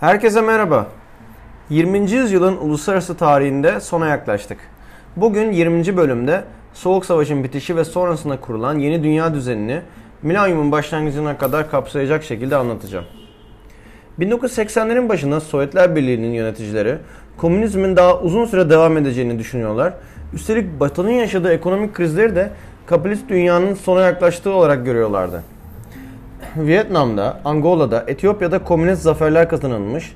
Herkese 0.00 0.40
merhaba. 0.40 0.86
20. 1.70 2.10
yüzyılın 2.10 2.56
uluslararası 2.56 3.16
tarihinde 3.16 3.80
sona 3.80 4.06
yaklaştık. 4.06 4.58
Bugün 5.16 5.52
20. 5.52 5.96
bölümde 5.96 6.44
Soğuk 6.74 7.04
Savaş'ın 7.04 7.44
bitişi 7.44 7.76
ve 7.76 7.84
sonrasında 7.84 8.40
kurulan 8.40 8.78
yeni 8.78 9.02
dünya 9.02 9.34
düzenini 9.34 9.80
milenyumun 10.22 10.72
başlangıcına 10.72 11.38
kadar 11.38 11.70
kapsayacak 11.70 12.24
şekilde 12.24 12.56
anlatacağım. 12.56 13.04
1980'lerin 14.18 15.08
başında 15.08 15.40
Sovyetler 15.40 15.96
Birliği'nin 15.96 16.32
yöneticileri 16.32 16.98
komünizmin 17.36 17.96
daha 17.96 18.20
uzun 18.20 18.44
süre 18.44 18.70
devam 18.70 18.96
edeceğini 18.96 19.38
düşünüyorlar. 19.38 19.94
Üstelik 20.32 20.80
Batı'nın 20.80 21.10
yaşadığı 21.10 21.52
ekonomik 21.52 21.94
krizleri 21.94 22.36
de 22.36 22.50
kapitalist 22.86 23.28
dünyanın 23.28 23.74
sona 23.74 24.00
yaklaştığı 24.00 24.50
olarak 24.50 24.84
görüyorlardı. 24.84 25.42
Vietnam'da, 26.56 27.40
Angola'da, 27.44 28.04
Etiyopya'da 28.06 28.64
komünist 28.64 29.02
zaferler 29.02 29.48
kazanılmış. 29.48 30.12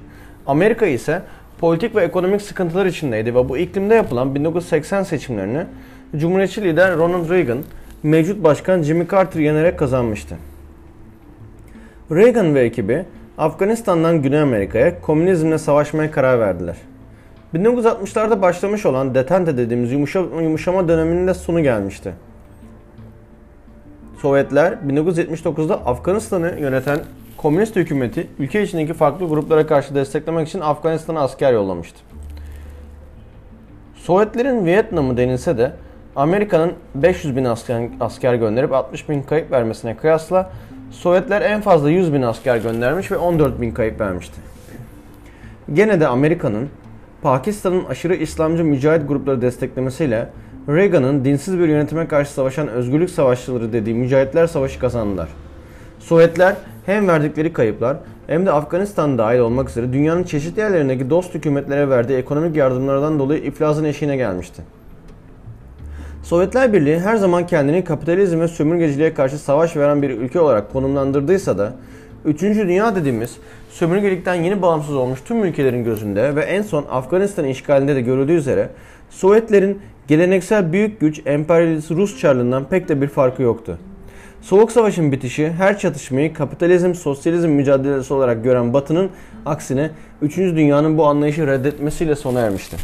Amerika 0.47 0.87
ise 0.87 1.23
politik 1.59 1.97
ve 1.97 2.03
ekonomik 2.03 2.43
sıkıntılar 2.43 2.87
içindeydi 2.87 3.35
ve 3.35 3.49
bu 3.49 3.59
iklimde 3.59 3.95
yapılan 3.95 4.35
1980 4.35 5.03
seçimlerini 5.03 5.67
Cumhuriyetçi 6.17 6.63
lider 6.63 6.97
Ronald 6.97 7.31
Reagan 7.31 7.59
mevcut 8.03 8.45
başkan 8.45 8.83
Jimmy 8.83 9.09
Carter 9.09 9.41
yenerek 9.41 9.79
kazanmıştı. 9.79 10.37
Reagan 12.11 12.55
ve 12.55 12.61
ekibi 12.61 13.05
Afganistan'dan 13.39 14.23
Güney 14.23 14.41
Amerika'ya 14.41 15.01
komünizmle 15.01 15.59
savaşmaya 15.59 16.11
karar 16.11 16.41
verdiler. 16.41 16.77
1960'larda 17.55 18.43
başlamış 18.43 18.87
olan 18.87 19.15
detente 19.15 19.57
dediğimiz 19.57 19.93
yumuşama 19.93 20.89
döneminin 20.89 21.27
de 21.27 21.35
sonu 21.35 21.63
gelmişti. 21.63 22.13
Sovyetler 24.25 24.73
1979'da 24.73 25.87
Afganistan'ı 25.87 26.61
yöneten 26.61 26.99
komünist 27.37 27.77
hükümeti 27.77 28.27
ülke 28.39 28.63
içindeki 28.63 28.95
farklı 28.95 29.29
gruplara 29.29 29.67
karşı 29.67 29.95
desteklemek 29.95 30.49
için 30.49 30.61
Afganistan'a 30.61 31.21
asker 31.21 31.53
yollamıştı. 31.53 31.99
Sovyetlerin 33.97 34.67
Vietnam'ı 34.67 35.17
denilse 35.17 35.59
de 35.59 35.73
Amerika'nın 36.17 36.73
500 36.95 37.37
bin 37.37 37.45
asker, 37.45 37.89
asker 38.01 38.35
gönderip 38.35 38.73
60 38.73 39.09
bin 39.09 39.23
kayıp 39.23 39.51
vermesine 39.51 39.97
kıyasla 39.97 40.51
Sovyetler 40.91 41.43
en 41.43 41.61
fazla 41.61 41.91
100 41.91 42.13
bin 42.13 42.23
asker 42.23 42.57
göndermiş 42.57 43.11
ve 43.11 43.17
14 43.17 43.61
bin 43.61 43.71
kayıp 43.71 44.01
vermişti. 44.01 44.41
Gene 45.73 46.01
de 46.01 46.07
Amerika'nın 46.07 46.69
Pakistan'ın 47.23 47.85
aşırı 47.85 48.15
İslamcı 48.15 48.65
mücahit 48.65 49.09
grupları 49.09 49.43
desteklemesiyle 49.43 50.29
Reagan'ın 50.69 51.25
dinsiz 51.25 51.59
bir 51.59 51.69
yönetime 51.69 52.09
karşı 52.09 52.33
savaşan 52.33 52.69
özgürlük 52.69 53.11
savaşçıları 53.11 53.73
dediği 53.73 53.95
mücahitler 53.95 54.47
savaşı 54.47 54.79
kazandılar. 54.79 55.29
Sovyetler 55.99 56.55
hem 56.87 57.09
verdikleri 57.09 57.53
kayıplar 57.53 57.97
hem 58.27 58.47
de 58.47 58.53
Afganistan 58.53 59.19
dahil 59.19 59.39
olmak 59.39 59.71
üzere 59.71 59.93
dünyanın 59.93 60.25
çeşitli 60.25 60.61
yerlerindeki 60.61 61.11
dost 61.11 61.35
hükümetlere 61.35 61.91
verdiği 61.91 62.19
ekonomik 62.19 62.57
yardımlardan 62.57 63.19
dolayı 63.19 63.43
iflasın 63.43 63.85
eşiğine 63.85 64.17
gelmişti. 64.17 64.63
Sovyetler 66.23 66.73
Birliği 66.73 67.01
her 67.01 67.17
zaman 67.17 67.47
kendini 67.47 67.85
kapitalizm 67.85 68.41
ve 68.41 68.49
sömürgeciliğe 68.49 69.15
karşı 69.15 69.39
savaş 69.39 69.77
veren 69.77 70.03
bir 70.03 70.11
ülke 70.11 70.41
olarak 70.41 70.73
konumlandırdıysa 70.73 71.59
da 71.59 71.73
3. 72.25 72.43
Dünya 72.43 72.97
dediğimiz 72.97 73.37
sömürgelikten 73.71 74.35
yeni 74.35 74.63
bağımsız 74.63 74.95
olmuş 74.95 75.21
tüm 75.25 75.45
ülkelerin 75.45 75.85
gözünde 75.85 76.37
ve 76.37 76.43
en 76.43 76.63
son 76.63 76.85
Afganistan 76.91 77.45
işgalinde 77.45 77.95
de 77.95 78.01
görüldüğü 78.01 78.33
üzere 78.33 78.69
Sovyetlerin 79.11 79.81
geleneksel 80.09 80.73
büyük 80.73 81.01
güç 81.01 81.21
emperyalist 81.27 81.91
Rus 81.91 82.19
çarlığından 82.19 82.65
pek 82.65 82.89
de 82.89 83.01
bir 83.01 83.09
farkı 83.09 83.43
yoktu. 83.43 83.79
Soğuk 84.43 84.73
Savaş'ın 84.73 85.13
bitişi 85.13 85.53
her 85.53 85.79
çatışmayı 85.79 86.35
kapitalizm, 86.35 86.95
sosyalizm 86.95 87.49
mücadelesi 87.49 88.15
olarak 88.15 88.45
gören 88.45 88.75
Batı'nın 88.75 89.11
aksine 89.47 89.91
3. 90.23 90.37
Dünya'nın 90.37 90.99
bu 90.99 91.07
anlayışı 91.07 91.47
reddetmesiyle 91.47 92.17
sona 92.17 92.41
ermişti. 92.41 92.77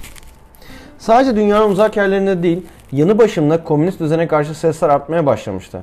Sadece 0.99 1.37
dünyanın 1.37 1.71
uzak 1.71 1.97
yerlerinde 1.97 2.43
değil, 2.43 2.67
yanı 2.93 3.19
başımda 3.19 3.65
komünist 3.65 4.00
düzene 4.00 4.28
karşı 4.28 4.55
sesler 4.55 4.89
artmaya 4.89 5.27
başlamıştı. 5.27 5.83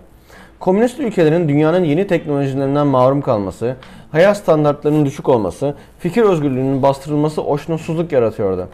Komünist 0.60 1.00
ülkelerin 1.00 1.50
dünyanın 1.50 1.84
yeni 1.84 2.08
teknolojilerinden 2.08 2.88
mahrum 2.88 3.22
kalması, 3.22 3.76
hayat 4.12 4.38
standartlarının 4.38 5.06
düşük 5.06 5.30
olması, 5.30 5.76
fikir 6.00 6.24
özgürlüğünün 6.24 6.84
bastırılması 6.84 7.42
hoşnutsuzluk 7.42 8.12
yaratıyordu. 8.12 8.68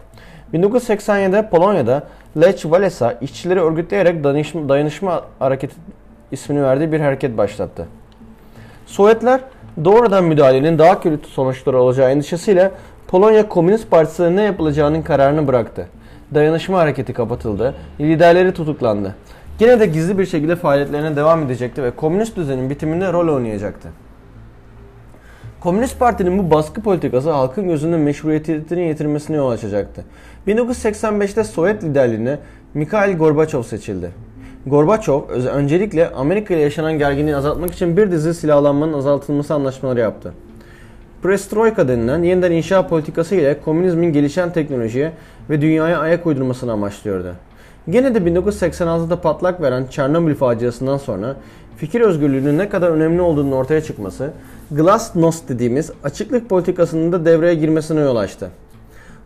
1987'de 0.54 1.48
Polonya'da 1.50 2.02
Lech 2.40 2.62
Walesa 2.62 3.12
işçileri 3.12 3.60
örgütleyerek 3.60 4.24
dayanışma, 4.24 4.68
dayanışma 4.68 5.24
hareketi 5.38 5.74
ismini 6.32 6.62
verdiği 6.62 6.92
bir 6.92 7.00
hareket 7.00 7.38
başlattı. 7.38 7.86
Sovyetler 8.86 9.40
doğrudan 9.84 10.24
müdahalenin 10.24 10.78
daha 10.78 11.00
kötü 11.00 11.28
sonuçları 11.28 11.78
olacağı 11.78 12.10
endişesiyle 12.10 12.70
Polonya 13.08 13.48
Komünist 13.48 13.90
Partisi'ne 13.90 14.36
ne 14.36 14.42
yapılacağının 14.42 15.02
kararını 15.02 15.46
bıraktı. 15.46 15.88
Dayanışma 16.34 16.78
hareketi 16.78 17.12
kapatıldı, 17.12 17.74
liderleri 18.00 18.54
tutuklandı. 18.54 19.14
Yine 19.60 19.80
de 19.80 19.86
gizli 19.86 20.18
bir 20.18 20.26
şekilde 20.26 20.56
faaliyetlerine 20.56 21.16
devam 21.16 21.42
edecekti 21.42 21.82
ve 21.82 21.90
komünist 21.90 22.36
düzenin 22.36 22.70
bitiminde 22.70 23.12
rol 23.12 23.34
oynayacaktı. 23.34 23.88
Komünist 25.64 25.98
Parti'nin 25.98 26.38
bu 26.38 26.50
baskı 26.50 26.80
politikası 26.80 27.30
halkın 27.30 27.68
gözünde 27.68 27.96
meşruiyetini 27.96 28.88
yitirmesine 28.88 29.36
yol 29.36 29.50
açacaktı. 29.50 30.04
1985'te 30.46 31.44
Sovyet 31.44 31.84
liderliğine 31.84 32.38
Mikhail 32.74 33.16
Gorbaçov 33.16 33.62
seçildi. 33.62 34.10
Gorbaçov 34.66 35.28
öncelikle 35.28 36.10
Amerika 36.10 36.54
ile 36.54 36.60
yaşanan 36.62 36.98
gerginliği 36.98 37.36
azaltmak 37.36 37.70
için 37.70 37.96
bir 37.96 38.10
dizi 38.10 38.34
silahlanmanın 38.34 38.92
azaltılması 38.92 39.54
anlaşmaları 39.54 40.00
yaptı. 40.00 40.32
Perestroika 41.22 41.88
denilen 41.88 42.22
yeniden 42.22 42.52
inşa 42.52 42.86
politikası 42.86 43.34
ile 43.34 43.60
komünizmin 43.60 44.12
gelişen 44.12 44.52
teknolojiye 44.52 45.12
ve 45.50 45.60
dünyaya 45.60 45.98
ayak 45.98 46.26
uydurmasını 46.26 46.72
amaçlıyordu. 46.72 47.34
Gene 47.90 48.14
de 48.14 48.18
1986'da 48.18 49.20
patlak 49.20 49.62
veren 49.62 49.86
Çernobil 49.90 50.34
faciasından 50.34 50.98
sonra 50.98 51.36
fikir 51.76 52.00
özgürlüğünün 52.00 52.58
ne 52.58 52.68
kadar 52.68 52.90
önemli 52.90 53.20
olduğunun 53.20 53.52
ortaya 53.52 53.80
çıkması, 53.80 54.30
Glasnost 54.70 55.48
dediğimiz 55.48 55.90
açıklık 56.04 56.48
politikasının 56.48 57.12
da 57.12 57.24
devreye 57.24 57.54
girmesine 57.54 58.00
yol 58.00 58.16
açtı. 58.16 58.50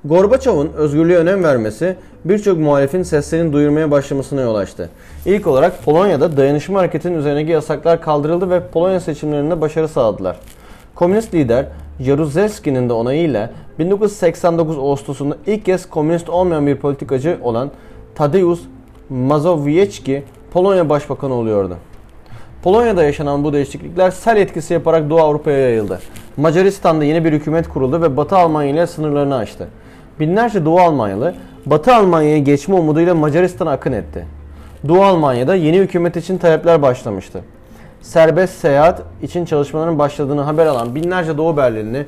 Gorbaçov'un 0.04 0.72
özgürlüğe 0.76 1.16
önem 1.16 1.44
vermesi 1.44 1.96
birçok 2.24 2.58
muhalifin 2.58 3.02
seslerini 3.02 3.52
duyurmaya 3.52 3.91
başlamasına 3.91 4.41
yol 4.41 4.54
açtı. 4.54 4.90
İlk 5.26 5.46
olarak 5.46 5.84
Polonya'da 5.84 6.36
dayanışma 6.36 6.80
hareketinin 6.80 7.19
üzerindeki 7.19 7.52
yasaklar 7.52 8.02
kaldırıldı 8.02 8.50
ve 8.50 8.60
Polonya 8.66 9.00
seçimlerinde 9.00 9.60
başarı 9.60 9.88
sağladılar. 9.88 10.36
Komünist 10.94 11.34
lider 11.34 11.66
Jaruzelski'nin 12.00 12.88
de 12.88 12.92
onayıyla 12.92 13.50
1989 13.78 14.78
Ağustos'unda 14.78 15.36
ilk 15.46 15.64
kez 15.64 15.88
komünist 15.88 16.28
olmayan 16.28 16.66
bir 16.66 16.76
politikacı 16.76 17.38
olan 17.42 17.70
Tadeusz 18.18 18.60
Mazowiecki 19.10 20.24
Polonya 20.52 20.88
Başbakanı 20.88 21.34
oluyordu. 21.34 21.76
Polonya'da 22.62 23.02
yaşanan 23.02 23.44
bu 23.44 23.52
değişiklikler 23.52 24.10
sel 24.10 24.36
etkisi 24.36 24.74
yaparak 24.74 25.10
Doğu 25.10 25.20
Avrupa'ya 25.20 25.58
yayıldı. 25.58 25.98
Macaristan'da 26.36 27.04
yeni 27.04 27.24
bir 27.24 27.32
hükümet 27.32 27.68
kuruldu 27.68 28.02
ve 28.02 28.16
Batı 28.16 28.36
Almanya 28.36 28.70
ile 28.70 28.86
sınırlarını 28.86 29.36
açtı. 29.36 29.68
Binlerce 30.20 30.64
Doğu 30.64 30.80
Almanyalı 30.80 31.34
Batı 31.66 31.94
Almanya'ya 31.94 32.38
geçme 32.38 32.74
umuduyla 32.74 33.14
Macaristan'a 33.14 33.70
akın 33.70 33.92
etti. 33.92 34.26
Doğu 34.88 35.02
Almanya'da 35.02 35.54
yeni 35.54 35.78
hükümet 35.78 36.16
için 36.16 36.38
talepler 36.38 36.82
başlamıştı. 36.82 37.42
Serbest 38.00 38.54
seyahat 38.54 39.02
için 39.22 39.44
çalışmaların 39.44 39.98
başladığını 39.98 40.40
haber 40.40 40.66
alan 40.66 40.94
binlerce 40.94 41.38
Doğu 41.38 41.56
Berlinli 41.56 42.06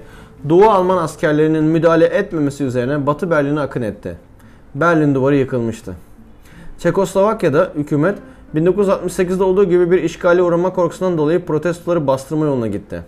Doğu 0.49 0.71
Alman 0.71 0.97
askerlerinin 0.97 1.65
müdahale 1.65 2.05
etmemesi 2.05 2.65
üzerine 2.65 3.07
Batı 3.07 3.31
Berlin'e 3.31 3.61
akın 3.61 3.83
etti. 3.83 4.30
Berlin 4.75 5.15
duvarı 5.15 5.37
yıkılmıştı. 5.37 5.95
Çekoslovakya'da 6.79 7.73
hükümet 7.77 8.19
1968'de 8.55 9.43
olduğu 9.43 9.65
gibi 9.65 9.91
bir 9.91 10.03
işgali 10.03 10.43
uğrama 10.43 10.73
korkusundan 10.73 11.19
dolayı 11.19 11.45
protestoları 11.45 12.07
bastırma 12.07 12.47
yoluna 12.47 12.67
gitti. 12.67 13.03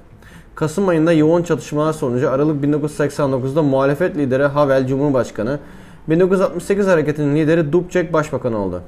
Kasım 0.55 0.89
ayında 0.89 1.13
yoğun 1.13 1.43
çatışmalar 1.43 1.93
sonucu 1.93 2.31
Aralık 2.31 2.65
1989'da 2.65 3.63
muhalefet 3.63 4.17
lideri 4.17 4.45
Havel 4.45 4.87
Cumhurbaşkanı, 4.87 5.59
1968 6.09 6.87
hareketinin 6.87 7.37
lideri 7.37 7.73
Dubček 7.73 8.13
Başbakan 8.13 8.55
oldu. 8.55 8.83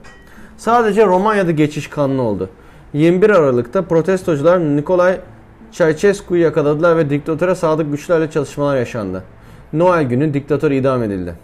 Sadece 0.57 1.07
Romanya'da 1.07 1.51
geçiş 1.51 1.89
kanunu 1.89 2.23
oldu. 2.23 2.49
21 2.93 3.31
Aralık'ta 3.31 3.83
protestocular 3.83 4.61
Nikolay 4.61 5.21
Çayçescu'yu 5.73 6.43
yakaladılar 6.43 6.97
ve 6.97 7.11
diktatöre 7.11 7.55
sadık 7.55 7.91
güçlerle 7.91 8.31
çalışmalar 8.31 8.77
yaşandı. 8.77 9.23
Noel 9.73 10.03
günü 10.03 10.35
diktatör 10.35 10.71
idam 10.71 11.03
edildi. 11.03 11.35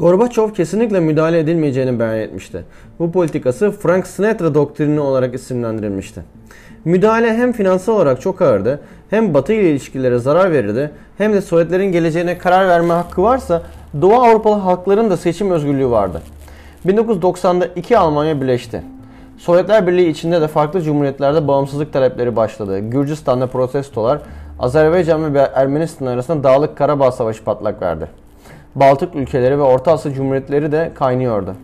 Gorbaçov 0.00 0.50
kesinlikle 0.50 1.00
müdahale 1.00 1.38
edilmeyeceğini 1.38 2.00
beyan 2.00 2.18
etmişti. 2.18 2.64
Bu 2.98 3.12
politikası 3.12 3.70
Frank 3.70 4.06
Sinatra 4.06 4.54
doktrini 4.54 5.00
olarak 5.00 5.34
isimlendirilmişti. 5.34 6.22
Müdahale 6.84 7.34
hem 7.34 7.52
finansal 7.52 7.92
olarak 7.92 8.20
çok 8.20 8.42
ağırdı, 8.42 8.80
hem 9.10 9.34
Batı 9.34 9.52
ile 9.52 9.70
ilişkilere 9.70 10.18
zarar 10.18 10.52
verirdi, 10.52 10.90
hem 11.18 11.32
de 11.32 11.40
Sovyetlerin 11.40 11.92
geleceğine 11.92 12.38
karar 12.38 12.68
verme 12.68 12.94
hakkı 12.94 13.22
varsa 13.22 13.62
Doğu 14.02 14.14
Avrupalı 14.14 14.54
halkların 14.54 15.10
da 15.10 15.16
seçim 15.16 15.50
özgürlüğü 15.50 15.90
vardı. 15.90 16.22
1990'da 16.86 17.66
iki 17.66 17.98
Almanya 17.98 18.40
birleşti. 18.40 18.82
Sovyetler 19.38 19.86
Birliği 19.86 20.10
içinde 20.10 20.40
de 20.40 20.48
farklı 20.48 20.82
cumhuriyetlerde 20.82 21.48
bağımsızlık 21.48 21.92
talepleri 21.92 22.36
başladı. 22.36 22.78
Gürcistan'da 22.78 23.46
protestolar, 23.46 24.18
Azerbaycan 24.58 25.34
ve 25.34 25.50
Ermenistan 25.54 26.06
arasında 26.06 26.44
Dağlık 26.44 26.76
Karabağ 26.76 27.12
Savaşı 27.12 27.44
patlak 27.44 27.82
verdi. 27.82 28.29
Baltık 28.74 29.14
ülkeleri 29.14 29.58
ve 29.58 29.62
Orta 29.62 29.92
Asya 29.92 30.14
Cumhuriyetleri 30.14 30.72
de 30.72 30.92
kaynıyordu. 30.94 31.54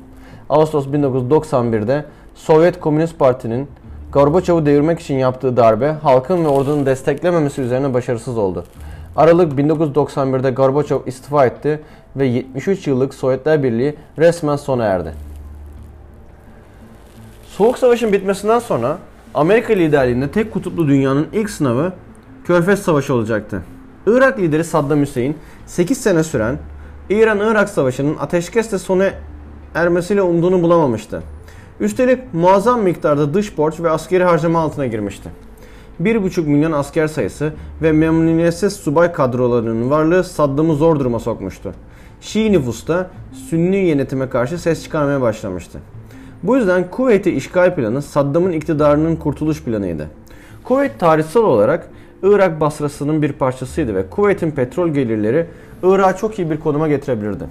Ağustos 0.48 0.86
1991'de 0.86 2.04
Sovyet 2.34 2.80
Komünist 2.80 3.18
Parti'nin 3.18 3.68
Gorbaçov'u 4.12 4.66
devirmek 4.66 5.00
için 5.00 5.14
yaptığı 5.14 5.56
darbe 5.56 5.88
halkın 5.88 6.44
ve 6.44 6.48
ordunun 6.48 6.86
desteklememesi 6.86 7.62
üzerine 7.62 7.94
başarısız 7.94 8.38
oldu. 8.38 8.64
Aralık 9.16 9.52
1991'de 9.52 10.50
Gorbaçov 10.50 11.00
istifa 11.06 11.46
etti 11.46 11.80
ve 12.16 12.26
73 12.26 12.86
yıllık 12.86 13.14
Sovyetler 13.14 13.62
Birliği 13.62 13.96
resmen 14.18 14.56
sona 14.56 14.84
erdi. 14.84 15.12
Soğuk 17.48 17.78
Savaş'ın 17.78 18.12
bitmesinden 18.12 18.58
sonra 18.58 18.98
Amerika 19.34 19.72
liderliğinde 19.72 20.30
tek 20.30 20.52
kutuplu 20.52 20.88
dünyanın 20.88 21.26
ilk 21.32 21.50
sınavı 21.50 21.92
Körfez 22.44 22.82
Savaşı 22.82 23.14
olacaktı. 23.14 23.62
Irak 24.06 24.38
lideri 24.38 24.64
Saddam 24.64 25.00
Hüseyin 25.00 25.36
8 25.66 26.00
sene 26.00 26.24
süren 26.24 26.58
İran-Irak 27.10 27.68
Savaşı'nın 27.68 28.16
ateşkesle 28.16 28.78
sona 28.78 29.10
ermesiyle 29.74 30.22
umduğunu 30.22 30.62
bulamamıştı. 30.62 31.22
Üstelik 31.80 32.34
muazzam 32.34 32.82
miktarda 32.82 33.34
dış 33.34 33.58
borç 33.58 33.80
ve 33.80 33.90
askeri 33.90 34.24
harcama 34.24 34.60
altına 34.60 34.86
girmişti. 34.86 35.28
1,5 36.02 36.40
milyon 36.46 36.72
asker 36.72 37.06
sayısı 37.06 37.52
ve 37.82 37.92
memnuniyetsiz 37.92 38.72
subay 38.72 39.12
kadrolarının 39.12 39.90
varlığı 39.90 40.24
Saddam'ı 40.24 40.74
zor 40.74 41.00
duruma 41.00 41.18
sokmuştu. 41.18 41.74
Şii 42.20 42.52
nüfusta 42.52 43.10
Sünni 43.50 43.76
yönetime 43.76 44.28
karşı 44.28 44.58
ses 44.58 44.84
çıkarmaya 44.84 45.20
başlamıştı. 45.20 45.78
Bu 46.42 46.56
yüzden 46.56 46.90
Kuveyt'i 46.90 47.30
işgal 47.30 47.74
planı 47.74 48.02
Saddam'ın 48.02 48.52
iktidarının 48.52 49.16
kurtuluş 49.16 49.62
planıydı. 49.62 50.06
Kuveyt 50.64 50.98
tarihsel 50.98 51.42
olarak 51.42 51.88
Irak 52.22 52.60
Basrası'nın 52.60 53.22
bir 53.22 53.32
parçasıydı 53.32 53.94
ve 53.94 54.10
Kuveyt'in 54.10 54.50
petrol 54.50 54.88
gelirleri 54.88 55.46
Irak'ı 55.82 56.18
çok 56.18 56.38
iyi 56.38 56.50
bir 56.50 56.60
konuma 56.60 56.88
getirebilirdi. 56.88 57.44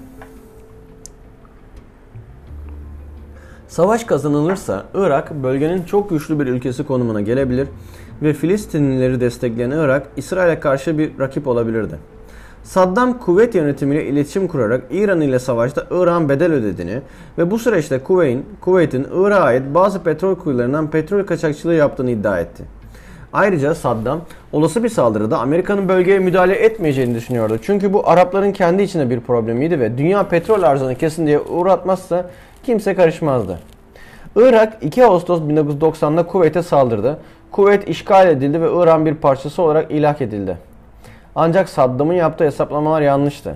Savaş 3.68 4.04
kazanılırsa 4.04 4.86
Irak 4.94 5.44
bölgenin 5.44 5.84
çok 5.84 6.10
güçlü 6.10 6.40
bir 6.40 6.48
ülkesi 6.48 6.84
konumuna 6.84 7.22
gelebilir 7.22 7.68
ve 8.22 8.34
Filistinlileri 8.34 9.22
destekleyen 9.22 9.72
Irak 9.72 10.08
İsrail'e 10.18 10.60
karşı 10.60 10.98
bir 10.98 11.20
rakip 11.20 11.48
olabilirdi. 11.48 11.96
Saddam 12.64 13.20
kuvvet 13.20 13.56
yönetimiyle 13.56 14.06
iletişim 14.06 14.48
kurarak 14.48 14.84
İran 14.92 15.22
ile 15.22 15.40
savaşta 15.40 15.88
Irak'ın 15.92 16.30
bedel 16.30 16.54
ödediğini 16.54 17.02
ve 17.38 17.52
bu 17.52 17.60
süreçte 17.60 18.00
Kuveyt'in 18.00 18.46
Kuveyt'in 18.62 19.08
Irak'a 19.14 19.44
ait 19.44 19.64
bazı 19.74 20.04
petrol 20.04 20.36
kuyularından 20.36 20.92
petrol 20.92 21.26
kaçakçılığı 21.26 21.74
yaptığını 21.74 22.12
iddia 22.12 22.40
etti. 22.40 22.64
Ayrıca 23.36 23.76
Saddam 23.76 24.22
olası 24.54 24.84
bir 24.84 24.90
saldırıda 24.90 25.40
Amerika'nın 25.40 25.90
bölgeye 25.90 26.20
müdahale 26.20 26.54
etmeyeceğini 26.54 27.16
düşünüyordu. 27.16 27.58
Çünkü 27.62 27.94
bu 27.94 28.10
Arapların 28.10 28.52
kendi 28.52 28.84
içinde 28.84 29.10
bir 29.10 29.20
problemiydi 29.20 29.80
ve 29.80 29.98
dünya 29.98 30.28
petrol 30.28 30.64
arzını 30.64 30.96
kesin 30.96 31.28
diye 31.28 31.40
uğratmazsa 31.40 32.30
kimse 32.64 32.96
karışmazdı. 32.96 33.60
Irak 34.36 34.78
2 34.82 35.06
Ağustos 35.06 35.42
1990'da 35.42 36.28
Kuveyt'e 36.28 36.64
saldırdı. 36.64 37.18
Kuveyt 37.52 37.90
işgal 37.90 38.28
edildi 38.28 38.62
ve 38.62 38.84
İran 38.84 39.06
bir 39.06 39.16
parçası 39.16 39.62
olarak 39.62 39.92
ilhak 39.92 40.22
edildi. 40.22 40.58
Ancak 41.36 41.70
Saddam'ın 41.70 42.14
yaptığı 42.14 42.46
hesaplamalar 42.46 43.02
yanlıştı. 43.02 43.56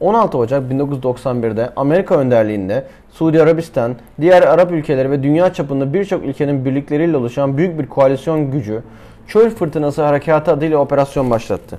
16 0.00 0.38
Ocak 0.38 0.72
1991'de 0.72 1.70
Amerika 1.76 2.14
önderliğinde 2.14 2.84
Suudi 3.10 3.42
Arabistan, 3.42 3.94
diğer 4.20 4.42
Arap 4.42 4.72
ülkeleri 4.72 5.10
ve 5.10 5.22
dünya 5.22 5.52
çapında 5.52 5.94
birçok 5.94 6.24
ülkenin 6.24 6.64
birlikleriyle 6.64 7.16
oluşan 7.16 7.56
büyük 7.56 7.78
bir 7.78 7.86
koalisyon 7.86 8.50
gücü 8.50 8.82
Çöl 9.30 9.50
Fırtınası 9.50 10.02
Harekatı 10.02 10.52
adıyla 10.52 10.78
operasyon 10.78 11.30
başlattı. 11.30 11.78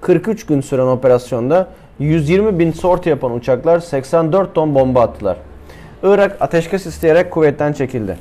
43 0.00 0.46
gün 0.46 0.60
süren 0.60 0.86
operasyonda 0.86 1.68
120 1.98 2.58
bin 2.58 2.72
sortu 2.72 3.08
yapan 3.08 3.32
uçaklar 3.32 3.80
84 3.80 4.54
ton 4.54 4.74
bomba 4.74 5.00
attılar. 5.02 5.36
Irak 6.02 6.36
ateşkes 6.40 6.86
isteyerek 6.86 7.30
kuvvetten 7.30 7.72
çekildi. 7.72 8.18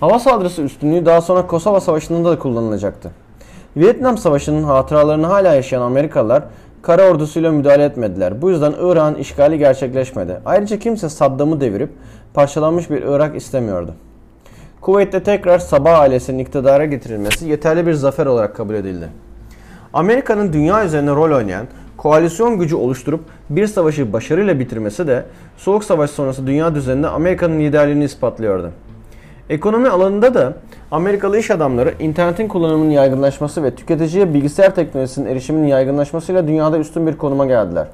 Hava 0.00 0.18
saldırısı 0.18 0.62
üstünlüğü 0.62 1.06
daha 1.06 1.20
sonra 1.20 1.46
Kosova 1.46 1.80
Savaşı'nda 1.80 2.30
da 2.30 2.38
kullanılacaktı. 2.38 3.10
Vietnam 3.76 4.18
Savaşı'nın 4.18 4.62
hatıralarını 4.62 5.26
hala 5.26 5.54
yaşayan 5.54 5.82
Amerikalılar 5.82 6.42
kara 6.82 7.08
ordusuyla 7.08 7.52
müdahale 7.52 7.84
etmediler. 7.84 8.42
Bu 8.42 8.50
yüzden 8.50 8.74
Irak'ın 8.80 9.14
işgali 9.14 9.58
gerçekleşmedi. 9.58 10.40
Ayrıca 10.46 10.78
kimse 10.78 11.08
Saddam'ı 11.08 11.60
devirip 11.60 11.90
parçalanmış 12.34 12.90
bir 12.90 13.02
Irak 13.02 13.36
istemiyordu. 13.36 13.94
Kuveyt'te 14.84 15.22
tekrar 15.22 15.58
Sabah 15.58 15.98
ailesinin 15.98 16.38
iktidara 16.38 16.84
getirilmesi 16.84 17.48
yeterli 17.48 17.86
bir 17.86 17.92
zafer 17.92 18.26
olarak 18.26 18.56
kabul 18.56 18.74
edildi. 18.74 19.08
Amerika'nın 19.92 20.52
dünya 20.52 20.84
üzerine 20.84 21.10
rol 21.10 21.36
oynayan 21.36 21.66
koalisyon 21.96 22.58
gücü 22.58 22.76
oluşturup 22.76 23.20
bir 23.50 23.66
savaşı 23.66 24.12
başarıyla 24.12 24.58
bitirmesi 24.58 25.06
de 25.06 25.24
Soğuk 25.56 25.84
Savaş 25.84 26.10
sonrası 26.10 26.46
dünya 26.46 26.74
düzeninde 26.74 27.08
Amerika'nın 27.08 27.60
liderliğini 27.60 28.04
ispatlıyordu. 28.04 28.70
Ekonomi 29.50 29.88
alanında 29.88 30.34
da 30.34 30.52
Amerikalı 30.90 31.38
iş 31.38 31.50
adamları 31.50 31.94
internetin 32.00 32.48
kullanımının 32.48 32.90
yaygınlaşması 32.90 33.62
ve 33.62 33.74
tüketiciye 33.74 34.34
bilgisayar 34.34 34.74
teknolojisinin 34.74 35.30
erişiminin 35.30 35.66
yaygınlaşmasıyla 35.66 36.48
dünyada 36.48 36.78
üstün 36.78 37.06
bir 37.06 37.16
konuma 37.16 37.46
geldiler. 37.46 37.86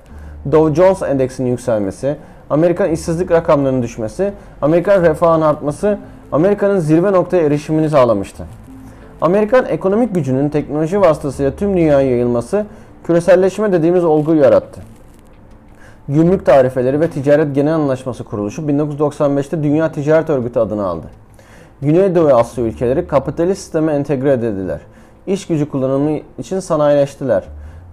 Dow 0.52 0.74
Jones 0.74 1.02
endeksinin 1.02 1.50
yükselmesi, 1.50 2.16
Amerikan 2.50 2.90
işsizlik 2.90 3.30
rakamlarının 3.30 3.82
düşmesi, 3.82 4.32
Amerikan 4.62 5.02
refahının 5.02 5.46
artması, 5.46 5.98
Amerika'nın 6.32 6.78
zirve 6.78 7.12
noktaya 7.12 7.42
erişimini 7.42 7.90
sağlamıştı. 7.90 8.46
Amerikan 9.20 9.66
ekonomik 9.66 10.14
gücünün 10.14 10.48
teknoloji 10.48 11.00
vasıtasıyla 11.00 11.56
tüm 11.56 11.76
dünyaya 11.76 12.10
yayılması 12.10 12.66
küreselleşme 13.04 13.72
dediğimiz 13.72 14.04
olguyu 14.04 14.40
yarattı. 14.40 14.80
Gümrük 16.08 16.46
Tarifeleri 16.46 17.00
ve 17.00 17.10
Ticaret 17.10 17.54
Genel 17.54 17.74
Anlaşması 17.74 18.24
Kuruluşu 18.24 18.62
1995'te 18.62 19.62
Dünya 19.62 19.92
Ticaret 19.92 20.30
Örgütü 20.30 20.58
adını 20.58 20.86
aldı. 20.86 21.06
Güneydoğu 21.82 22.28
Asya 22.28 22.64
ülkeleri 22.64 23.06
kapitalist 23.06 23.62
sisteme 23.62 23.92
entegre 23.92 24.32
edildiler. 24.32 24.80
İş 25.26 25.46
gücü 25.46 25.68
kullanımı 25.68 26.18
için 26.38 26.60
sanayileştiler. 26.60 27.44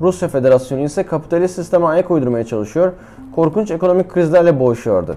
Rusya 0.02 0.28
Federasyonu 0.28 0.82
ise 0.82 1.04
kapitalist 1.04 1.56
sisteme 1.56 1.86
ayak 1.86 2.12
uydurmaya 2.12 2.44
çalışıyor, 2.44 2.94
korkunç 3.36 3.72
ekonomik 3.72 4.10
krizlerle 4.10 4.60
boğuşuyordu. 4.60 5.16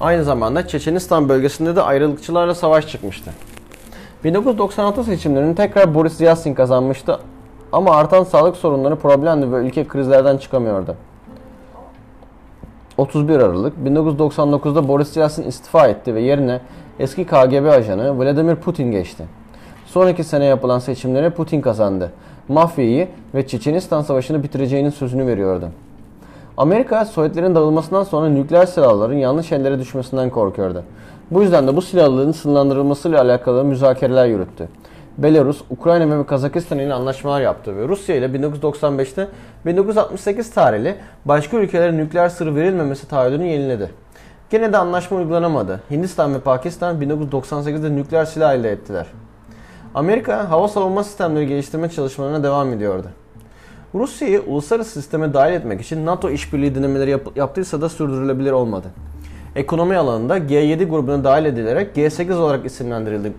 Aynı 0.00 0.24
zamanda 0.24 0.68
Çeçenistan 0.68 1.28
bölgesinde 1.28 1.76
de 1.76 1.82
ayrılıkçılarla 1.82 2.54
savaş 2.54 2.88
çıkmıştı. 2.88 3.30
1996 4.24 5.04
seçimlerini 5.04 5.54
tekrar 5.54 5.94
Boris 5.94 6.20
Yeltsin 6.20 6.54
kazanmıştı 6.54 7.18
ama 7.72 7.96
artan 7.96 8.24
sağlık 8.24 8.56
sorunları 8.56 8.96
problemdi 8.96 9.52
ve 9.52 9.56
ülke 9.56 9.88
krizlerden 9.88 10.36
çıkamıyordu. 10.36 10.96
31 12.96 13.34
Aralık 13.34 13.74
1999'da 13.84 14.88
Boris 14.88 15.16
Yeltsin 15.16 15.42
istifa 15.42 15.86
etti 15.86 16.14
ve 16.14 16.20
yerine 16.20 16.60
eski 16.98 17.24
KGB 17.24 17.68
ajanı 17.68 18.18
Vladimir 18.18 18.56
Putin 18.56 18.90
geçti. 18.90 19.24
Sonraki 19.86 20.24
sene 20.24 20.44
yapılan 20.44 20.78
seçimlere 20.78 21.30
Putin 21.30 21.60
kazandı. 21.60 22.12
Mafyayı 22.48 23.08
ve 23.34 23.46
Çeçenistan 23.46 24.02
Savaşı'nı 24.02 24.42
bitireceğinin 24.42 24.90
sözünü 24.90 25.26
veriyordu. 25.26 25.70
Amerika 26.56 27.04
Sovyetlerin 27.04 27.54
dağılmasından 27.54 28.04
sonra 28.04 28.28
nükleer 28.28 28.66
silahların 28.66 29.16
yanlış 29.16 29.52
ellere 29.52 29.78
düşmesinden 29.78 30.30
korkuyordu. 30.30 30.82
Bu 31.30 31.42
yüzden 31.42 31.68
de 31.68 31.76
bu 31.76 31.82
silahların 31.82 32.32
sınırlandırılmasıyla 32.32 33.22
alakalı 33.22 33.64
müzakereler 33.64 34.26
yürüttü. 34.26 34.68
Belarus, 35.18 35.62
Ukrayna 35.70 36.18
ve 36.18 36.26
Kazakistan 36.26 36.78
ile 36.78 36.94
anlaşmalar 36.94 37.40
yaptı 37.40 37.76
ve 37.76 37.88
Rusya 37.88 38.16
ile 38.16 38.26
1995'te 38.26 39.28
1968 39.66 40.50
tarihli 40.50 40.94
başka 41.24 41.56
ülkelere 41.56 41.96
nükleer 41.96 42.28
sır 42.28 42.54
verilmemesi 42.54 43.08
taahhüdünü 43.08 43.46
yeniledi. 43.46 43.90
Gene 44.50 44.72
de 44.72 44.76
anlaşma 44.76 45.16
uygulanamadı. 45.16 45.80
Hindistan 45.90 46.34
ve 46.34 46.40
Pakistan 46.40 47.02
1998'de 47.02 47.96
nükleer 47.96 48.24
silah 48.24 48.54
elde 48.54 48.70
ettiler. 48.70 49.06
Amerika 49.94 50.50
hava 50.50 50.68
savunma 50.68 51.04
sistemleri 51.04 51.46
geliştirme 51.46 51.88
çalışmalarına 51.88 52.42
devam 52.42 52.72
ediyordu. 52.72 53.08
Rusya'yı 53.96 54.42
uluslararası 54.46 54.90
sisteme 54.90 55.34
dahil 55.34 55.52
etmek 55.52 55.80
için 55.80 56.06
NATO 56.06 56.30
işbirliği 56.30 56.74
denemeleri 56.74 57.10
yap- 57.10 57.36
yaptıysa 57.36 57.80
da 57.80 57.88
sürdürülebilir 57.88 58.52
olmadı. 58.52 58.86
Ekonomi 59.56 59.96
alanında 59.96 60.38
G7 60.38 60.84
grubuna 60.84 61.24
dahil 61.24 61.44
edilerek 61.44 61.96
G8 61.96 62.34
olarak 62.34 62.66
isimlendirildi. 62.66 63.32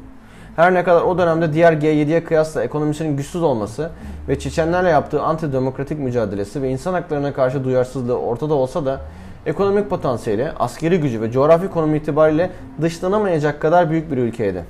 Her 0.55 0.73
ne 0.73 0.83
kadar 0.83 1.01
o 1.01 1.17
dönemde 1.17 1.53
diğer 1.53 1.73
G7'ye 1.73 2.23
kıyasla 2.23 2.63
ekonomisinin 2.63 3.17
güçsüz 3.17 3.43
olması 3.43 3.89
ve 4.27 4.39
Çeçenlerle 4.39 4.89
yaptığı 4.89 5.21
antidemokratik 5.21 5.99
mücadelesi 5.99 6.61
ve 6.61 6.69
insan 6.69 6.93
haklarına 6.93 7.33
karşı 7.33 7.63
duyarsızlığı 7.63 8.19
ortada 8.19 8.53
olsa 8.53 8.85
da 8.85 9.01
ekonomik 9.45 9.89
potansiyeli, 9.89 10.51
askeri 10.59 10.99
gücü 10.99 11.21
ve 11.21 11.31
coğrafi 11.31 11.67
konumu 11.67 11.95
itibariyle 11.95 12.51
dışlanamayacak 12.81 13.61
kadar 13.61 13.89
büyük 13.89 14.11
bir 14.11 14.17
ülkeydi. 14.17 14.63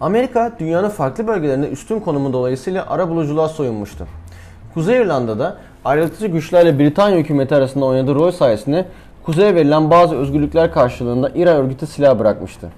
Amerika 0.00 0.52
dünyanın 0.58 0.88
farklı 0.88 1.26
bölgelerinde 1.26 1.68
üstün 1.68 2.00
konumu 2.00 2.32
dolayısıyla 2.32 2.86
ara 2.88 3.08
buluculuğa 3.08 3.48
soyunmuştu. 3.48 4.06
Kuzey 4.74 5.02
İrlanda'da 5.02 5.56
ayrılıkçı 5.84 6.26
güçlerle 6.26 6.78
Britanya 6.78 7.18
hükümeti 7.18 7.54
arasında 7.54 7.84
oynadığı 7.84 8.14
rol 8.14 8.30
sayesinde 8.30 8.84
kuzeye 9.22 9.54
verilen 9.54 9.90
bazı 9.90 10.16
özgürlükler 10.16 10.72
karşılığında 10.72 11.30
İRA 11.34 11.50
örgütü 11.50 11.86
silah 11.86 12.18
bırakmıştı. 12.18 12.70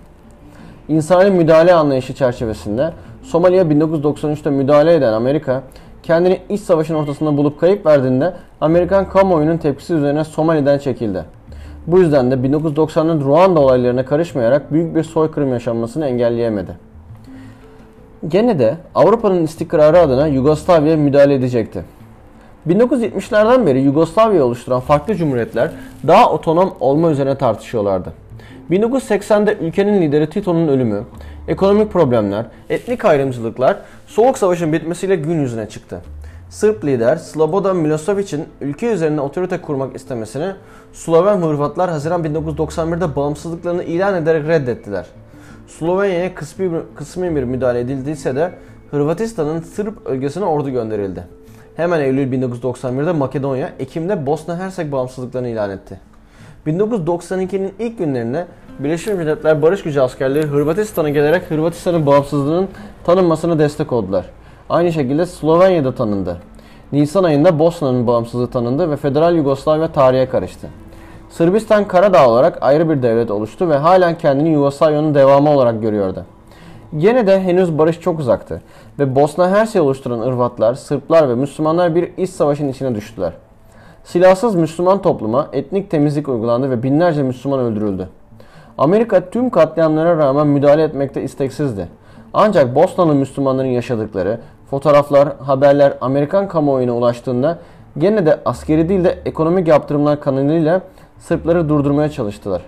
İnsani 0.88 1.30
müdahale 1.30 1.74
anlayışı 1.74 2.14
çerçevesinde 2.14 2.92
Somali'ye 3.22 3.62
1993'te 3.62 4.50
müdahale 4.50 4.94
eden 4.94 5.12
Amerika, 5.12 5.62
kendini 6.02 6.40
iç 6.48 6.60
savaşın 6.60 6.94
ortasında 6.94 7.36
bulup 7.36 7.60
kayıp 7.60 7.86
verdiğinde 7.86 8.34
Amerikan 8.60 9.08
kamuoyunun 9.08 9.56
tepkisi 9.56 9.94
üzerine 9.94 10.24
Somali'den 10.24 10.78
çekildi. 10.78 11.24
Bu 11.86 11.98
yüzden 11.98 12.30
de 12.30 12.34
1990'ın 12.34 13.20
Ruanda 13.20 13.60
olaylarına 13.60 14.04
karışmayarak 14.04 14.72
büyük 14.72 14.94
bir 14.94 15.02
soykırım 15.02 15.52
yaşanmasını 15.52 16.06
engelleyemedi. 16.06 16.76
Gene 18.28 18.58
de 18.58 18.76
Avrupa'nın 18.94 19.44
istikrarı 19.44 19.98
adına 19.98 20.26
Yugoslavya'ya 20.26 20.96
müdahale 20.96 21.34
edecekti. 21.34 21.84
1970'lerden 22.68 23.66
beri 23.66 23.80
Yugoslavya'yı 23.80 24.44
oluşturan 24.44 24.80
farklı 24.80 25.14
cumhuriyetler 25.14 25.70
daha 26.06 26.30
otonom 26.30 26.74
olma 26.80 27.10
üzerine 27.10 27.38
tartışıyorlardı. 27.38 28.12
1980'de 28.70 29.56
ülkenin 29.60 30.02
lideri 30.02 30.30
Tito'nun 30.30 30.68
ölümü, 30.68 31.04
ekonomik 31.48 31.92
problemler, 31.92 32.46
etnik 32.70 33.04
ayrımcılıklar 33.04 33.76
Soğuk 34.06 34.38
Savaş'ın 34.38 34.72
bitmesiyle 34.72 35.16
gün 35.16 35.40
yüzüne 35.40 35.68
çıktı. 35.68 36.00
Sırp 36.50 36.84
lider 36.84 37.16
Slobodan 37.16 37.76
Milosevic'in 37.76 38.44
ülke 38.60 38.86
üzerinde 38.92 39.20
otorite 39.20 39.60
kurmak 39.60 39.96
istemesini 39.96 40.52
Sloven 40.92 41.36
Hırvatlar 41.36 41.90
Haziran 41.90 42.24
1991'de 42.24 43.16
bağımsızlıklarını 43.16 43.82
ilan 43.82 44.14
ederek 44.14 44.48
reddettiler. 44.48 45.06
Slovenya'ya 45.66 46.34
kısmi, 46.34 46.70
kısmi 46.94 47.36
bir 47.36 47.44
müdahale 47.44 47.80
edildiyse 47.80 48.36
de 48.36 48.52
Hırvatistan'ın 48.90 49.60
Sırp 49.60 50.06
bölgesine 50.06 50.44
ordu 50.44 50.70
gönderildi. 50.70 51.24
Hemen 51.76 52.00
Eylül 52.00 52.32
1991'de 52.32 53.12
Makedonya, 53.12 53.70
Ekim'de 53.78 54.26
Bosna 54.26 54.58
Hersek 54.58 54.92
bağımsızlıklarını 54.92 55.48
ilan 55.48 55.70
etti. 55.70 56.00
1992'nin 56.66 57.74
ilk 57.78 57.98
günlerinde 57.98 58.46
Birleşmiş 58.78 59.16
Milletler 59.16 59.62
Barış 59.62 59.82
Gücü 59.82 60.00
askerleri 60.00 60.46
Hırvatistan'a 60.46 61.10
gelerek 61.10 61.50
Hırvatistan'ın 61.50 62.06
bağımsızlığının 62.06 62.68
tanınmasına 63.04 63.58
destek 63.58 63.92
oldular. 63.92 64.26
Aynı 64.68 64.92
şekilde 64.92 65.26
Slovenya'da 65.26 65.94
tanındı. 65.94 66.36
Nisan 66.92 67.24
ayında 67.24 67.58
Bosna'nın 67.58 68.06
bağımsızlığı 68.06 68.50
tanındı 68.50 68.90
ve 68.90 68.96
Federal 68.96 69.36
Yugoslavya 69.36 69.92
tarihe 69.92 70.28
karıştı. 70.28 70.68
Sırbistan 71.36 71.88
Karadağ 71.88 72.28
olarak 72.28 72.58
ayrı 72.60 72.90
bir 72.90 73.02
devlet 73.02 73.30
oluştu 73.30 73.68
ve 73.68 73.76
halen 73.76 74.18
kendini 74.18 74.48
Yugoslavya'nın 74.48 75.14
devamı 75.14 75.50
olarak 75.50 75.82
görüyordu. 75.82 76.24
Yine 76.92 77.26
de 77.26 77.40
henüz 77.40 77.78
barış 77.78 78.00
çok 78.00 78.20
uzaktı 78.20 78.62
ve 78.98 79.14
Bosna 79.14 79.50
Hersey 79.50 79.80
oluşturan 79.80 80.22
Irvatlar, 80.28 80.74
Sırplar 80.74 81.28
ve 81.28 81.34
Müslümanlar 81.34 81.94
bir 81.94 82.12
iç 82.16 82.30
savaşın 82.30 82.68
içine 82.68 82.94
düştüler. 82.94 83.32
Silahsız 84.04 84.54
Müslüman 84.54 85.02
topluma 85.02 85.48
etnik 85.52 85.90
temizlik 85.90 86.28
uygulandı 86.28 86.70
ve 86.70 86.82
binlerce 86.82 87.22
Müslüman 87.22 87.60
öldürüldü. 87.60 88.08
Amerika 88.78 89.30
tüm 89.30 89.50
katliamlara 89.50 90.16
rağmen 90.16 90.46
müdahale 90.46 90.82
etmekte 90.82 91.22
isteksizdi. 91.22 91.88
Ancak 92.34 92.74
Bosnalı 92.74 93.14
Müslümanların 93.14 93.68
yaşadıkları 93.68 94.40
fotoğraflar, 94.70 95.28
haberler 95.38 95.94
Amerikan 96.00 96.48
kamuoyuna 96.48 96.96
ulaştığında 96.96 97.58
gene 97.98 98.26
de 98.26 98.40
askeri 98.44 98.88
değil 98.88 99.04
de 99.04 99.18
ekonomik 99.24 99.68
yaptırımlar 99.68 100.20
kanalıyla 100.20 100.82
Sırpları 101.18 101.68
durdurmaya 101.68 102.08
çalıştılar. 102.08 102.62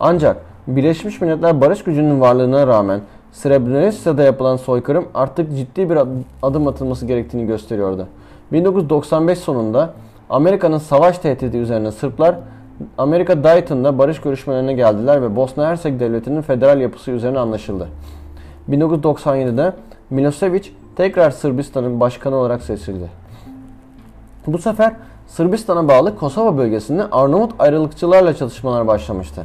Ancak 0.00 0.36
Birleşmiş 0.66 1.20
Milletler 1.20 1.60
barış 1.60 1.84
gücünün 1.84 2.20
varlığına 2.20 2.66
rağmen 2.66 3.00
Srebrenica'da 3.32 4.22
yapılan 4.22 4.56
soykırım 4.56 5.08
artık 5.14 5.56
ciddi 5.56 5.90
bir 5.90 5.98
adım 6.42 6.68
atılması 6.68 7.06
gerektiğini 7.06 7.46
gösteriyordu. 7.46 8.06
1995 8.52 9.38
sonunda 9.38 9.94
Amerika'nın 10.30 10.78
savaş 10.78 11.18
tehdidi 11.18 11.56
üzerine 11.56 11.92
Sırplar 11.92 12.34
Amerika 12.98 13.44
Dayton'da 13.44 13.98
barış 13.98 14.20
görüşmelerine 14.20 14.72
geldiler 14.72 15.22
ve 15.22 15.36
Bosna 15.36 15.66
Hersek 15.66 16.00
Devleti'nin 16.00 16.42
federal 16.42 16.80
yapısı 16.80 17.10
üzerine 17.10 17.38
anlaşıldı. 17.38 17.88
1997'de 18.70 19.72
Milosevic 20.10 20.62
tekrar 20.96 21.30
Sırbistan'ın 21.30 22.00
başkanı 22.00 22.36
olarak 22.36 22.62
seçildi. 22.62 23.08
Bu 24.46 24.58
sefer 24.58 24.92
Sırbistan'a 25.28 25.88
bağlı 25.88 26.16
Kosova 26.16 26.58
bölgesinde 26.58 27.04
Arnavut 27.12 27.52
ayrılıkçılarla 27.58 28.36
çatışmalar 28.36 28.86
başlamıştı. 28.86 29.44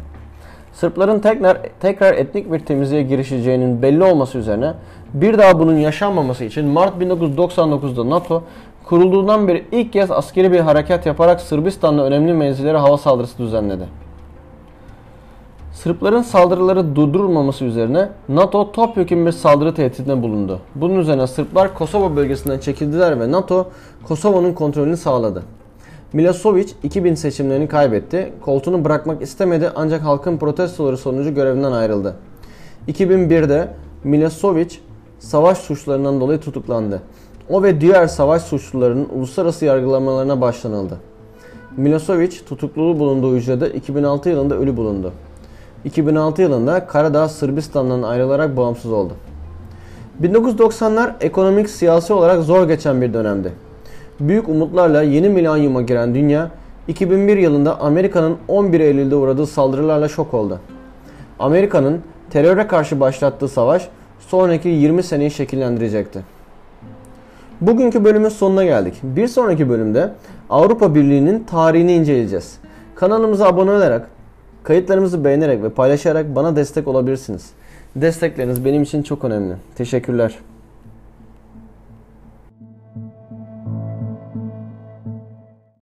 Sırpların 0.73 1.19
tekrar, 1.19 1.57
tekrar 1.79 2.13
etnik 2.13 2.51
bir 2.51 2.59
temizliğe 2.59 3.03
girişeceğinin 3.03 3.81
belli 3.81 4.03
olması 4.03 4.37
üzerine 4.37 4.73
bir 5.13 5.37
daha 5.37 5.59
bunun 5.59 5.75
yaşanmaması 5.75 6.43
için 6.43 6.65
Mart 6.65 7.01
1999'da 7.01 8.09
NATO 8.09 8.43
kurulduğundan 8.85 9.47
beri 9.47 9.65
ilk 9.71 9.93
kez 9.93 10.11
askeri 10.11 10.51
bir 10.51 10.59
harekat 10.59 11.05
yaparak 11.05 11.41
Sırbistan'da 11.41 12.05
önemli 12.05 12.33
menzillere 12.33 12.77
hava 12.77 12.97
saldırısı 12.97 13.37
düzenledi. 13.37 13.87
Sırpların 15.73 16.21
saldırıları 16.21 16.95
durdurulmaması 16.95 17.65
üzerine 17.65 18.09
NATO 18.29 18.71
topyekun 18.71 19.25
bir 19.25 19.31
saldırı 19.31 19.75
tehdidinde 19.75 20.23
bulundu. 20.23 20.59
Bunun 20.75 20.99
üzerine 20.99 21.27
Sırplar 21.27 21.73
Kosova 21.73 22.15
bölgesinden 22.15 22.59
çekildiler 22.59 23.19
ve 23.19 23.31
NATO 23.31 23.67
Kosova'nın 24.07 24.53
kontrolünü 24.53 24.97
sağladı. 24.97 25.43
Milosevic 26.13 26.67
2000 26.83 27.15
seçimlerini 27.15 27.67
kaybetti. 27.67 28.33
Koltuğunu 28.41 28.85
bırakmak 28.85 29.21
istemedi 29.21 29.71
ancak 29.75 30.01
halkın 30.01 30.37
protestoları 30.37 30.97
sonucu 30.97 31.33
görevinden 31.33 31.71
ayrıldı. 31.71 32.15
2001'de 32.87 33.67
Milosevic 34.03 34.69
savaş 35.19 35.57
suçlarından 35.57 36.21
dolayı 36.21 36.39
tutuklandı. 36.39 37.01
O 37.49 37.63
ve 37.63 37.81
diğer 37.81 38.07
savaş 38.07 38.41
suçlularının 38.41 39.09
uluslararası 39.15 39.65
yargılamalarına 39.65 40.41
başlanıldı. 40.41 40.97
Milosevic 41.77 42.45
tutukluluğu 42.45 42.99
bulunduğu 42.99 43.35
hücrede 43.35 43.69
2006 43.69 44.29
yılında 44.29 44.55
ölü 44.55 44.77
bulundu. 44.77 45.11
2006 45.85 46.41
yılında 46.41 46.87
Karadağ 46.87 47.29
Sırbistan'dan 47.29 48.03
ayrılarak 48.03 48.57
bağımsız 48.57 48.91
oldu. 48.91 49.13
1990'lar 50.21 51.11
ekonomik 51.21 51.69
siyasi 51.69 52.13
olarak 52.13 52.43
zor 52.43 52.67
geçen 52.67 53.01
bir 53.01 53.13
dönemdi. 53.13 53.53
Büyük 54.19 54.49
umutlarla 54.49 55.01
yeni 55.01 55.29
milenyuma 55.29 55.81
giren 55.81 56.15
dünya 56.15 56.51
2001 56.87 57.37
yılında 57.37 57.81
Amerika'nın 57.81 58.37
11 58.47 58.79
Eylül'de 58.79 59.15
uğradığı 59.15 59.47
saldırılarla 59.47 60.07
şok 60.07 60.33
oldu. 60.33 60.59
Amerika'nın 61.39 62.01
teröre 62.29 62.67
karşı 62.67 62.99
başlattığı 62.99 63.47
savaş 63.47 63.89
sonraki 64.19 64.69
20 64.69 65.03
seneyi 65.03 65.31
şekillendirecekti. 65.31 66.21
Bugünkü 67.61 68.03
bölümün 68.03 68.29
sonuna 68.29 68.63
geldik. 68.63 68.93
Bir 69.03 69.27
sonraki 69.27 69.69
bölümde 69.69 70.09
Avrupa 70.49 70.95
Birliği'nin 70.95 71.43
tarihini 71.43 71.93
inceleyeceğiz. 71.93 72.57
Kanalımıza 72.95 73.47
abone 73.47 73.71
olarak, 73.71 74.09
kayıtlarımızı 74.63 75.25
beğenerek 75.25 75.63
ve 75.63 75.69
paylaşarak 75.69 76.35
bana 76.35 76.55
destek 76.55 76.87
olabilirsiniz. 76.87 77.49
Destekleriniz 77.95 78.65
benim 78.65 78.83
için 78.83 79.03
çok 79.03 79.23
önemli. 79.23 79.53
Teşekkürler. 79.75 80.35